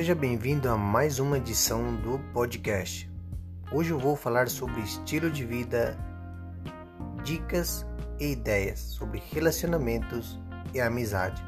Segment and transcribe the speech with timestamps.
[0.00, 3.06] Seja bem-vindo a mais uma edição do podcast.
[3.70, 5.94] Hoje eu vou falar sobre estilo de vida,
[7.22, 7.84] dicas
[8.18, 10.40] e ideias sobre relacionamentos
[10.72, 11.42] e amizade.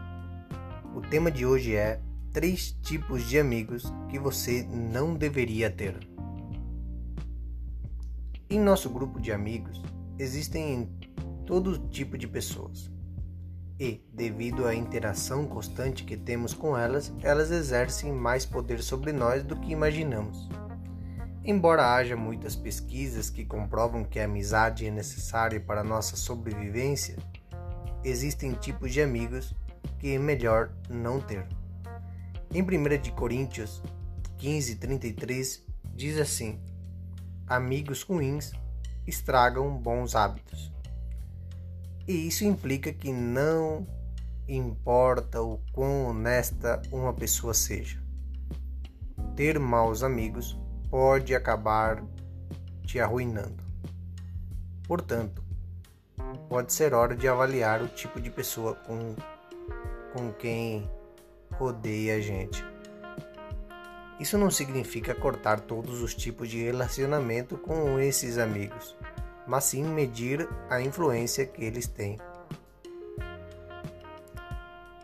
[0.95, 1.99] O tema de hoje é
[2.31, 6.07] três tipos de amigos que você não deveria ter.
[8.51, 9.81] Em nosso grupo de amigos
[10.19, 10.95] existem
[11.47, 12.93] todo tipo de pessoas
[13.83, 19.43] e, devido à interação constante que temos com elas, elas exercem mais poder sobre nós
[19.43, 20.49] do que imaginamos.
[21.45, 27.17] Embora haja muitas pesquisas que comprovam que a amizade é necessária para nossa sobrevivência,
[28.05, 29.53] existem tipos de amigos
[29.99, 31.45] que é melhor não ter.
[32.55, 33.83] Em 1 Coríntios
[34.39, 35.61] 15:33
[35.93, 36.61] diz assim:
[37.49, 38.53] Amigos ruins
[39.09, 40.73] estragam bons hábitos.
[42.07, 43.87] E isso implica que não
[44.49, 48.03] importa o quão honesta uma pessoa seja.
[49.37, 50.59] Ter maus amigos
[50.91, 52.03] pode acabar
[52.85, 53.63] te arruinando.
[54.87, 55.43] Portanto,
[56.49, 59.15] pode ser hora de avaliar o tipo de pessoa com,
[60.13, 60.91] com quem
[61.53, 62.65] rodeia a gente.
[64.19, 68.97] Isso não significa cortar todos os tipos de relacionamento com esses amigos
[69.47, 72.19] mas sim medir a influência que eles têm.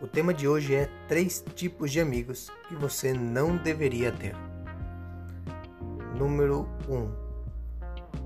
[0.00, 4.36] O tema de hoje é três tipos de amigos que você não deveria ter.
[6.16, 6.94] Número 1.
[6.94, 7.12] Um,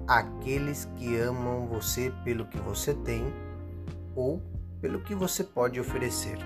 [0.07, 3.33] aqueles que amam você pelo que você tem
[4.15, 4.43] ou
[4.83, 6.37] pelo que você pode oferecer.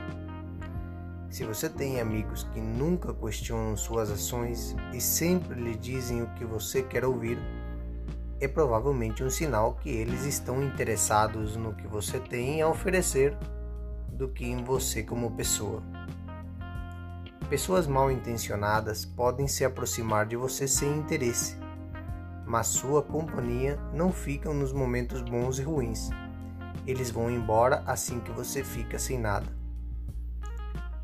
[1.29, 6.45] Se você tem amigos que nunca questionam suas ações e sempre lhe dizem o que
[6.45, 7.39] você quer ouvir,
[8.41, 13.37] é provavelmente um sinal que eles estão interessados no que você tem a oferecer
[14.11, 15.83] do que em você como pessoa.
[17.49, 21.57] Pessoas mal intencionadas podem se aproximar de você sem interesse,
[22.45, 26.11] mas sua companhia não fica nos momentos bons e ruins.
[26.87, 29.47] Eles vão embora assim que você fica sem nada.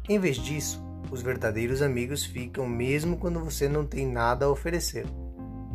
[0.09, 5.06] Em vez disso, os verdadeiros amigos ficam mesmo quando você não tem nada a oferecer.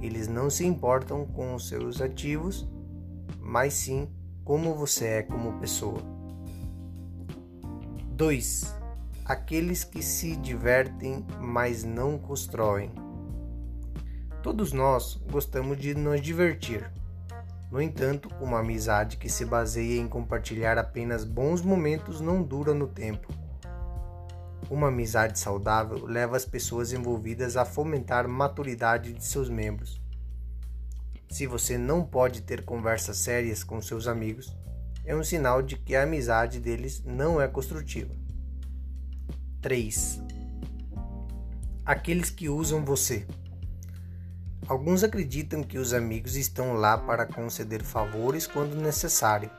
[0.02, 2.68] Eles não se importam com os seus ativos,
[3.40, 4.10] mas sim
[4.44, 6.02] como você é como pessoa.
[8.12, 8.76] 2.
[9.26, 12.92] Aqueles que se divertem, mas não constroem.
[14.42, 16.90] Todos nós gostamos de nos divertir.
[17.70, 22.88] No entanto, uma amizade que se baseia em compartilhar apenas bons momentos não dura no
[22.88, 23.28] tempo.
[24.70, 30.02] Uma amizade saudável leva as pessoas envolvidas a fomentar a maturidade de seus membros.
[31.30, 34.54] Se você não pode ter conversas sérias com seus amigos,
[35.06, 38.14] é um sinal de que a amizade deles não é construtiva.
[39.62, 40.22] 3.
[41.86, 43.26] Aqueles que usam você.
[44.68, 49.50] Alguns acreditam que os amigos estão lá para conceder favores quando necessário,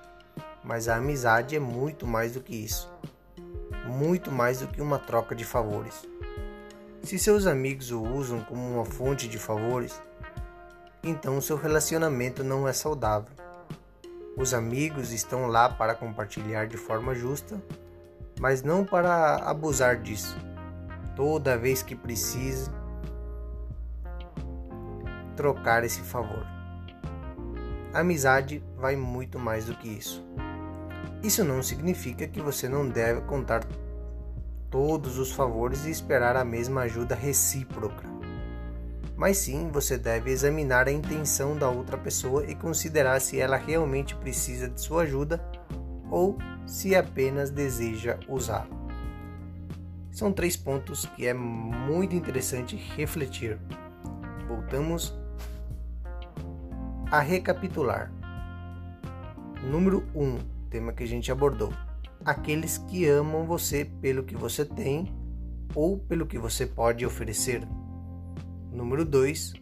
[0.63, 2.91] mas a amizade é muito mais do que isso
[3.89, 6.07] muito mais do que uma troca de favores.
[7.03, 10.01] Se seus amigos o usam como uma fonte de favores,
[11.03, 13.33] então seu relacionamento não é saudável.
[14.37, 17.61] Os amigos estão lá para compartilhar de forma justa,
[18.39, 20.37] mas não para abusar disso.
[21.17, 22.71] Toda vez que precise
[25.35, 26.47] trocar esse favor.
[27.93, 30.25] A amizade vai muito mais do que isso.
[31.23, 33.65] Isso não significa que você não deve contar
[34.71, 38.07] todos os favores e esperar a mesma ajuda recíproca.
[39.17, 44.15] Mas sim, você deve examinar a intenção da outra pessoa e considerar se ela realmente
[44.15, 45.45] precisa de sua ajuda
[46.09, 48.69] ou se apenas deseja usar.
[50.13, 53.59] São três pontos que é muito interessante refletir.
[54.47, 55.19] Voltamos
[57.11, 58.13] a recapitular.
[59.63, 60.23] Número 1.
[60.23, 61.73] Um, tema que a gente abordou.
[62.25, 65.13] Aqueles que amam você pelo que você tem
[65.75, 67.67] ou pelo que você pode oferecer.
[68.71, 69.55] Número 2.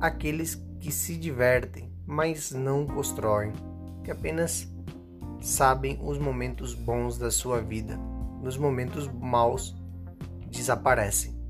[0.00, 3.52] Aqueles que se divertem, mas não constroem,
[4.02, 4.70] que apenas
[5.40, 7.96] sabem os momentos bons da sua vida.
[8.42, 9.76] Nos momentos maus
[10.50, 11.40] desaparecem.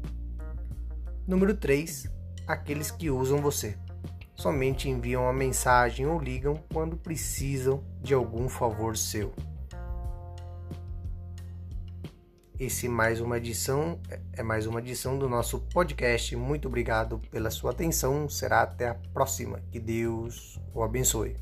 [1.27, 2.11] Número 3.
[2.47, 3.79] Aqueles que usam você
[4.35, 9.33] somente enviam a mensagem ou ligam quando precisam de algum favor seu.
[12.59, 13.99] Esse mais uma edição
[14.33, 16.37] é mais uma edição do nosso podcast.
[16.37, 18.29] Muito obrigado pela sua atenção.
[18.29, 19.61] Será até a próxima.
[19.73, 21.37] Que Deus o abençoe.